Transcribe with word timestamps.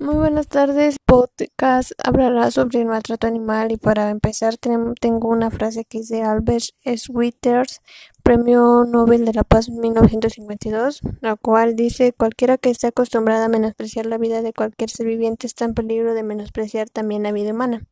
Muy 0.00 0.16
buenas 0.16 0.48
tardes, 0.48 0.98
podcast 0.98 1.92
hablará 2.02 2.50
sobre 2.50 2.80
el 2.80 2.86
maltrato 2.86 3.28
animal 3.28 3.70
y 3.70 3.76
para 3.76 4.10
empezar 4.10 4.56
tengo 4.56 5.28
una 5.28 5.52
frase 5.52 5.84
que 5.84 5.98
es 5.98 6.08
de 6.08 6.22
Albert 6.22 6.64
Schweitzer, 6.84 7.66
Premio 8.24 8.84
Nobel 8.84 9.24
de 9.24 9.32
la 9.32 9.44
Paz 9.44 9.68
1952, 9.68 11.00
la 11.20 11.36
cual 11.36 11.76
dice 11.76 12.12
cualquiera 12.12 12.58
que 12.58 12.70
esté 12.70 12.88
acostumbrada 12.88 13.44
a 13.44 13.48
menospreciar 13.48 14.06
la 14.06 14.18
vida 14.18 14.42
de 14.42 14.52
cualquier 14.52 14.90
ser 14.90 15.06
viviente 15.06 15.46
está 15.46 15.64
en 15.64 15.74
peligro 15.74 16.14
de 16.14 16.24
menospreciar 16.24 16.90
también 16.90 17.22
la 17.22 17.30
vida 17.30 17.52
humana. 17.52 17.86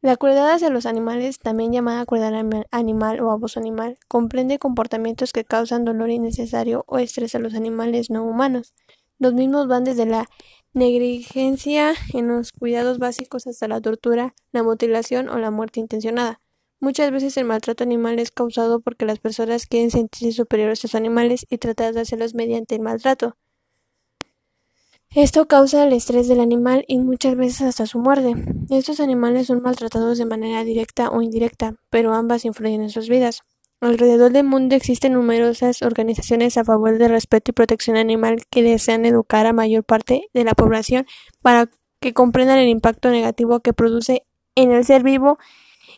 La 0.00 0.16
crueldad 0.16 0.50
hacia 0.50 0.70
los 0.70 0.86
animales, 0.86 1.38
también 1.38 1.72
llamada 1.72 2.06
crueldad 2.06 2.64
animal 2.70 3.20
o 3.20 3.30
abuso 3.30 3.60
animal, 3.60 3.98
comprende 4.08 4.58
comportamientos 4.58 5.32
que 5.32 5.44
causan 5.44 5.84
dolor 5.84 6.08
innecesario 6.10 6.84
o 6.88 6.98
estrés 6.98 7.34
a 7.34 7.38
los 7.38 7.54
animales 7.54 8.08
no 8.08 8.24
humanos. 8.24 8.72
Los 9.18 9.34
mismos 9.34 9.68
van 9.68 9.84
desde 9.84 10.06
la 10.06 10.28
negligencia 10.74 11.94
en 12.12 12.28
los 12.28 12.52
cuidados 12.52 12.98
básicos 12.98 13.46
hasta 13.46 13.68
la 13.68 13.80
tortura, 13.80 14.34
la 14.52 14.62
mutilación 14.62 15.28
o 15.28 15.38
la 15.38 15.50
muerte 15.50 15.80
intencionada. 15.80 16.40
Muchas 16.80 17.12
veces 17.12 17.36
el 17.36 17.44
maltrato 17.44 17.84
animal 17.84 18.18
es 18.18 18.32
causado 18.32 18.80
porque 18.80 19.04
las 19.04 19.20
personas 19.20 19.66
quieren 19.66 19.90
sentirse 19.90 20.32
superiores 20.32 20.82
a 20.84 20.88
los 20.88 20.94
animales 20.96 21.46
y 21.48 21.58
tratar 21.58 21.94
de 21.94 22.00
hacerlos 22.00 22.34
mediante 22.34 22.74
el 22.74 22.80
maltrato. 22.80 23.36
Esto 25.14 25.46
causa 25.46 25.84
el 25.86 25.92
estrés 25.92 26.26
del 26.26 26.40
animal 26.40 26.84
y 26.88 26.98
muchas 26.98 27.36
veces 27.36 27.60
hasta 27.60 27.86
su 27.86 27.98
muerte. 27.98 28.34
Estos 28.70 28.98
animales 28.98 29.46
son 29.46 29.60
maltratados 29.60 30.16
de 30.16 30.24
manera 30.24 30.64
directa 30.64 31.10
o 31.10 31.20
indirecta, 31.20 31.76
pero 31.90 32.14
ambas 32.14 32.46
influyen 32.46 32.80
en 32.80 32.90
sus 32.90 33.10
vidas. 33.10 33.42
Alrededor 33.82 34.30
del 34.30 34.44
mundo 34.44 34.76
existen 34.76 35.14
numerosas 35.14 35.82
organizaciones 35.82 36.56
a 36.56 36.62
favor 36.62 36.98
del 36.98 37.10
respeto 37.10 37.50
y 37.50 37.52
protección 37.52 37.96
animal 37.96 38.36
que 38.48 38.62
desean 38.62 39.04
educar 39.04 39.44
a 39.44 39.52
mayor 39.52 39.82
parte 39.82 40.28
de 40.32 40.44
la 40.44 40.54
población 40.54 41.04
para 41.40 41.68
que 42.00 42.12
comprendan 42.12 42.58
el 42.58 42.68
impacto 42.68 43.10
negativo 43.10 43.58
que 43.58 43.72
produce 43.72 44.24
en 44.54 44.70
el 44.70 44.84
ser 44.84 45.02
vivo, 45.02 45.36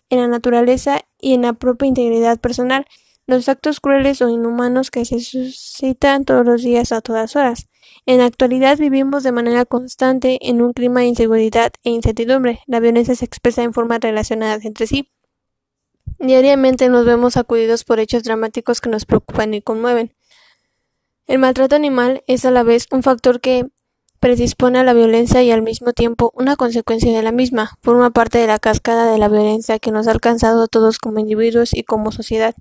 en 0.08 0.20
la 0.20 0.28
naturaleza 0.28 1.02
y 1.20 1.34
en 1.34 1.42
la 1.42 1.52
propia 1.52 1.86
integridad 1.86 2.40
personal, 2.40 2.86
los 3.26 3.50
actos 3.50 3.80
crueles 3.80 4.22
o 4.22 4.30
inhumanos 4.30 4.90
que 4.90 5.04
se 5.04 5.20
suscitan 5.20 6.24
todos 6.24 6.46
los 6.46 6.62
días 6.62 6.90
a 6.90 7.02
todas 7.02 7.36
horas. 7.36 7.68
En 8.06 8.16
la 8.16 8.24
actualidad 8.24 8.78
vivimos 8.78 9.24
de 9.24 9.32
manera 9.32 9.66
constante 9.66 10.38
en 10.40 10.62
un 10.62 10.72
clima 10.72 11.00
de 11.00 11.08
inseguridad 11.08 11.72
e 11.82 11.90
incertidumbre. 11.90 12.60
La 12.66 12.80
violencia 12.80 13.14
se 13.14 13.26
expresa 13.26 13.62
en 13.62 13.74
formas 13.74 14.00
relacionadas 14.00 14.64
entre 14.64 14.86
sí. 14.86 15.10
Diariamente 16.18 16.88
nos 16.88 17.04
vemos 17.04 17.36
acudidos 17.36 17.84
por 17.84 18.00
hechos 18.00 18.22
dramáticos 18.22 18.80
que 18.80 18.88
nos 18.88 19.04
preocupan 19.04 19.54
y 19.54 19.62
conmueven. 19.62 20.14
El 21.26 21.38
maltrato 21.38 21.74
animal 21.74 22.22
es 22.26 22.44
a 22.44 22.50
la 22.50 22.62
vez 22.62 22.86
un 22.90 23.02
factor 23.02 23.40
que 23.40 23.66
predispone 24.20 24.78
a 24.78 24.84
la 24.84 24.94
violencia 24.94 25.42
y 25.42 25.50
al 25.50 25.62
mismo 25.62 25.92
tiempo 25.92 26.32
una 26.34 26.56
consecuencia 26.56 27.14
de 27.14 27.22
la 27.22 27.32
misma. 27.32 27.78
Forma 27.82 28.10
parte 28.10 28.38
de 28.38 28.46
la 28.46 28.58
cascada 28.58 29.10
de 29.10 29.18
la 29.18 29.28
violencia 29.28 29.78
que 29.78 29.90
nos 29.90 30.06
ha 30.06 30.12
alcanzado 30.12 30.62
a 30.62 30.66
todos 30.66 30.98
como 30.98 31.18
individuos 31.18 31.74
y 31.74 31.82
como 31.82 32.10
sociedad. 32.10 32.54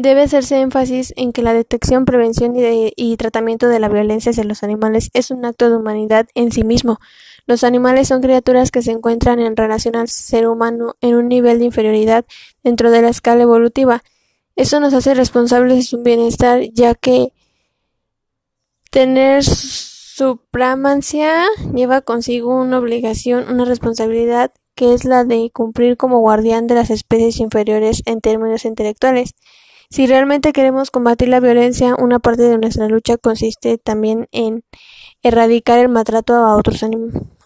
Debe 0.00 0.22
hacerse 0.22 0.60
énfasis 0.60 1.12
en 1.16 1.32
que 1.32 1.42
la 1.42 1.52
detección, 1.52 2.04
prevención 2.04 2.54
y, 2.54 3.16
tratamiento 3.16 3.66
de 3.66 3.80
la 3.80 3.88
violencia 3.88 4.30
hacia 4.30 4.44
los 4.44 4.62
animales 4.62 5.10
es 5.12 5.32
un 5.32 5.44
acto 5.44 5.68
de 5.68 5.76
humanidad 5.76 6.28
en 6.36 6.52
sí 6.52 6.62
mismo, 6.62 7.00
los 7.48 7.64
animales 7.64 8.06
son 8.06 8.22
criaturas 8.22 8.70
que 8.70 8.80
se 8.80 8.92
encuentran 8.92 9.40
en 9.40 9.56
relación 9.56 9.96
al 9.96 10.06
ser 10.06 10.46
humano 10.46 10.94
en 11.00 11.16
un 11.16 11.26
nivel 11.26 11.58
de 11.58 11.64
inferioridad 11.64 12.24
dentro 12.62 12.92
de 12.92 13.02
la 13.02 13.08
escala 13.08 13.42
evolutiva. 13.42 14.04
Eso 14.54 14.78
nos 14.78 14.94
hace 14.94 15.14
responsables 15.14 15.78
de 15.78 15.82
su 15.82 16.00
bienestar, 16.04 16.62
ya 16.72 16.94
que 16.94 17.32
tener 18.92 19.42
supramacia 19.42 21.44
lleva 21.74 22.02
consigo 22.02 22.54
una 22.54 22.78
obligación, 22.78 23.50
una 23.50 23.64
responsabilidad 23.64 24.52
que 24.76 24.94
es 24.94 25.04
la 25.04 25.24
de 25.24 25.50
cumplir 25.52 25.96
como 25.96 26.20
guardián 26.20 26.68
de 26.68 26.76
las 26.76 26.90
especies 26.90 27.40
inferiores 27.40 28.04
en 28.06 28.20
términos 28.20 28.64
intelectuales. 28.64 29.34
Si 29.90 30.06
realmente 30.06 30.52
queremos 30.52 30.90
combatir 30.90 31.28
la 31.28 31.40
violencia, 31.40 31.94
una 31.98 32.18
parte 32.18 32.42
de 32.42 32.58
nuestra 32.58 32.88
lucha 32.88 33.16
consiste 33.16 33.78
también 33.78 34.28
en 34.32 34.62
erradicar 35.22 35.78
el 35.78 35.88
maltrato 35.88 36.34
a 36.34 36.56
otros, 36.56 36.84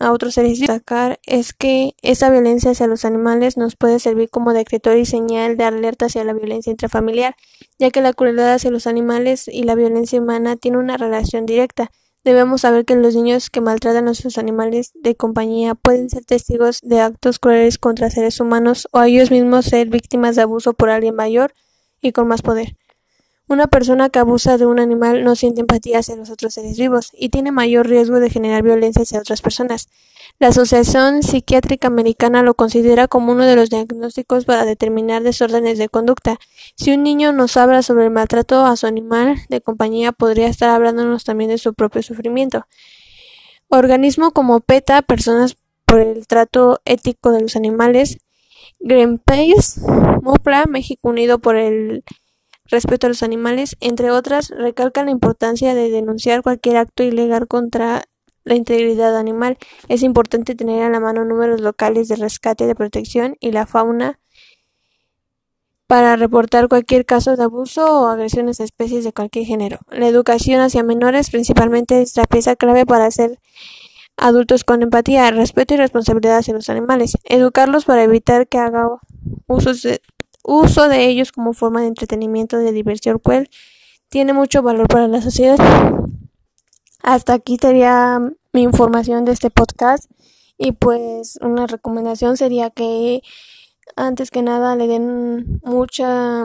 a 0.00 0.12
otros 0.12 0.34
seres. 0.34 0.58
Destacar 0.58 1.20
es 1.25 1.52
que 1.52 1.92
esa 2.02 2.31
violencia 2.31 2.72
hacia 2.72 2.88
los 2.88 3.04
animales 3.04 3.56
nos 3.56 3.76
puede 3.76 4.00
servir 4.00 4.28
como 4.28 4.52
decretor 4.54 4.97
y 4.97 5.06
señal 5.06 5.56
de 5.56 5.64
alerta 5.64 6.06
hacia 6.06 6.25
la 6.25 6.32
violencia 6.32 6.72
intrafamiliar, 6.72 7.36
ya 7.78 7.91
que 7.91 8.00
la 8.00 8.12
crueldad 8.12 8.54
hacia 8.54 8.72
los 8.72 8.88
animales 8.88 9.47
y 9.47 9.62
la 9.62 9.76
violencia 9.76 10.20
humana 10.20 10.56
tiene 10.56 10.78
una 10.78 10.97
relación 10.97 11.47
directa. 11.47 11.92
Debemos 12.25 12.62
saber 12.62 12.84
que 12.84 12.97
los 12.97 13.14
niños 13.14 13.50
que 13.50 13.60
maltratan 13.60 14.08
a 14.08 14.14
sus 14.14 14.36
animales 14.36 14.91
de 14.94 15.14
compañía 15.14 15.76
pueden 15.76 16.10
ser 16.10 16.25
testigos 16.25 16.81
de 16.82 17.00
actos 17.00 17.38
crueles 17.38 17.78
contra 17.78 18.10
seres 18.10 18.41
humanos 18.41 18.88
o 18.91 19.00
ellos 19.00 19.31
mismos 19.31 19.66
ser 19.66 19.88
víctimas 19.88 20.34
de 20.34 20.42
abuso 20.42 20.72
por 20.72 20.91
alguien 20.91 21.14
mayor 21.14 21.52
y 22.02 22.12
con 22.12 22.28
más 22.28 22.42
poder. 22.42 22.76
Una 23.48 23.66
persona 23.66 24.08
que 24.08 24.18
abusa 24.18 24.56
de 24.56 24.66
un 24.66 24.80
animal 24.80 25.24
no 25.24 25.36
siente 25.36 25.60
empatía 25.60 25.98
hacia 25.98 26.16
los 26.16 26.30
otros 26.30 26.54
seres 26.54 26.78
vivos 26.78 27.10
y 27.12 27.28
tiene 27.28 27.52
mayor 27.52 27.88
riesgo 27.88 28.20
de 28.20 28.30
generar 28.30 28.62
violencia 28.62 29.02
hacia 29.02 29.18
otras 29.18 29.42
personas. 29.42 29.88
La 30.38 30.48
Asociación 30.48 31.22
Psiquiátrica 31.22 31.88
Americana 31.88 32.42
lo 32.42 32.54
considera 32.54 33.08
como 33.08 33.32
uno 33.32 33.44
de 33.44 33.56
los 33.56 33.68
diagnósticos 33.68 34.44
para 34.44 34.64
determinar 34.64 35.22
desórdenes 35.22 35.78
de 35.78 35.88
conducta. 35.88 36.38
Si 36.76 36.92
un 36.92 37.02
niño 37.02 37.32
nos 37.32 37.56
habla 37.56 37.82
sobre 37.82 38.04
el 38.04 38.10
maltrato 38.10 38.64
a 38.64 38.74
su 38.76 38.86
animal 38.86 39.36
de 39.48 39.60
compañía, 39.60 40.12
podría 40.12 40.48
estar 40.48 40.70
hablándonos 40.70 41.24
también 41.24 41.50
de 41.50 41.58
su 41.58 41.74
propio 41.74 42.02
sufrimiento. 42.02 42.66
Organismo 43.69 44.32
como 44.32 44.60
PETA, 44.60 45.02
Personas 45.02 45.56
por 45.84 46.00
el 46.00 46.26
Trato 46.26 46.80
Ético 46.84 47.32
de 47.32 47.42
los 47.42 47.56
Animales, 47.56 48.19
Greenpeace, 48.82 49.81
MOPLA, 50.22 50.66
México 50.66 51.09
Unido 51.09 51.38
por 51.38 51.56
el 51.56 52.04
respeto 52.66 53.06
a 53.06 53.10
los 53.10 53.22
animales, 53.22 53.76
entre 53.81 54.10
otras, 54.10 54.50
recalcan 54.50 55.06
la 55.06 55.12
importancia 55.12 55.75
de 55.75 55.91
denunciar 55.91 56.43
cualquier 56.43 56.76
acto 56.76 57.03
ilegal 57.03 57.47
contra 57.47 58.04
la 58.44 58.54
integridad 58.54 59.16
animal. 59.16 59.59
Es 59.88 60.03
importante 60.03 60.54
tener 60.54 60.82
a 60.82 60.91
la 60.91 61.00
mano 61.00 61.25
números 61.25 61.60
locales 61.60 62.09
de 62.09 62.16
rescate, 62.16 62.66
de 62.66 62.75
protección 62.75 63.37
y 63.41 63.53
la 63.53 63.66
fauna 63.66 64.19
para 65.87 66.16
reportar 66.16 66.69
cualquier 66.69 67.04
caso 67.04 67.37
de 67.37 67.44
abuso 67.44 68.00
o 68.00 68.06
agresiones 68.06 68.60
a 68.60 68.64
especies 68.64 69.04
de 69.04 69.12
cualquier 69.12 69.44
género. 69.44 69.78
La 69.91 70.09
educación 70.09 70.60
hacia 70.60 70.82
menores 70.82 71.31
principalmente 71.31 72.00
es 72.00 72.16
la 72.16 72.25
pieza 72.25 72.56
clave 72.56 72.87
para 72.87 73.10
ser 73.10 73.38
adultos 74.16 74.64
con 74.64 74.82
empatía, 74.82 75.30
respeto 75.30 75.74
y 75.74 75.76
responsabilidad 75.76 76.38
hacia 76.38 76.54
los 76.54 76.68
animales. 76.68 77.16
Educarlos 77.24 77.84
para 77.84 78.02
evitar 78.02 78.48
que 78.48 78.58
haga 78.58 78.88
usos 79.46 79.82
de, 79.82 80.00
uso 80.42 80.88
de 80.88 81.06
ellos 81.06 81.32
como 81.32 81.52
forma 81.52 81.80
de 81.80 81.88
entretenimiento, 81.88 82.58
de 82.58 82.72
diversión 82.72 83.18
cual 83.18 83.48
tiene 84.08 84.32
mucho 84.32 84.62
valor 84.62 84.88
para 84.88 85.08
la 85.08 85.20
sociedad. 85.20 85.58
Hasta 87.02 87.34
aquí 87.34 87.56
sería 87.60 88.20
mi 88.52 88.62
información 88.62 89.24
de 89.24 89.32
este 89.32 89.50
podcast 89.50 90.10
y 90.58 90.72
pues 90.72 91.38
una 91.40 91.66
recomendación 91.66 92.36
sería 92.36 92.70
que 92.70 93.22
antes 93.96 94.30
que 94.30 94.42
nada 94.42 94.76
le 94.76 94.86
den 94.86 95.60
mucha 95.64 96.44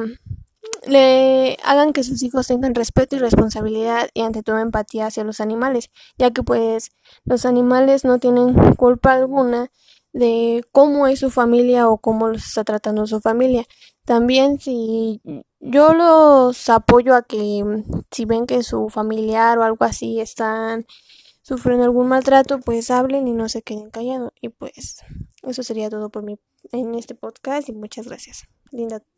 le 0.85 1.57
hagan 1.63 1.93
que 1.93 2.03
sus 2.03 2.23
hijos 2.23 2.47
tengan 2.47 2.75
respeto 2.75 3.15
y 3.15 3.19
responsabilidad 3.19 4.09
y 4.13 4.21
ante 4.21 4.43
todo 4.43 4.59
empatía 4.59 5.07
hacia 5.07 5.23
los 5.23 5.41
animales, 5.41 5.89
ya 6.17 6.31
que 6.31 6.43
pues 6.43 6.91
los 7.25 7.45
animales 7.45 8.05
no 8.05 8.19
tienen 8.19 8.53
culpa 8.75 9.13
alguna 9.13 9.71
de 10.13 10.63
cómo 10.71 11.07
es 11.07 11.19
su 11.19 11.29
familia 11.29 11.89
o 11.89 11.97
cómo 11.97 12.27
los 12.27 12.45
está 12.45 12.63
tratando 12.63 13.05
su 13.07 13.19
familia. 13.21 13.65
También 14.05 14.59
si 14.59 15.21
yo 15.59 15.93
los 15.93 16.69
apoyo 16.69 17.15
a 17.15 17.23
que 17.23 17.63
si 18.11 18.25
ven 18.25 18.47
que 18.47 18.63
su 18.63 18.89
familiar 18.89 19.57
o 19.57 19.63
algo 19.63 19.85
así 19.85 20.19
están 20.19 20.85
sufriendo 21.41 21.85
algún 21.85 22.07
maltrato, 22.07 22.59
pues 22.59 22.89
hablen 22.91 23.27
y 23.27 23.33
no 23.33 23.49
se 23.49 23.61
queden 23.61 23.89
callados. 23.89 24.31
Y 24.41 24.49
pues 24.49 25.03
eso 25.43 25.63
sería 25.63 25.89
todo 25.89 26.09
por 26.09 26.23
mí 26.23 26.39
en 26.71 26.95
este 26.95 27.15
podcast 27.15 27.69
y 27.69 27.73
muchas 27.73 28.07
gracias. 28.07 28.47
Linda, 28.71 29.01